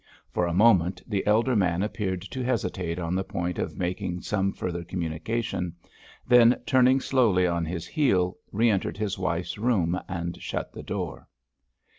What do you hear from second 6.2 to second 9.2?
then, turning slowly on his heel, re entered his